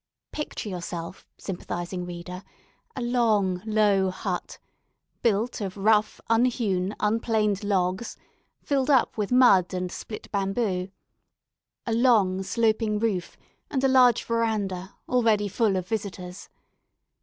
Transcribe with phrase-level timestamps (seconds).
[0.31, 2.43] Picture to yourself, sympathising reader,
[2.95, 4.57] a long, low hut,
[5.21, 8.17] built of rough, unhewn, unplaned logs,
[8.63, 10.89] filled up with mud and split bamboo;
[11.85, 13.37] a long, sloping roof
[13.69, 16.49] and a large verandah, already full of visitors.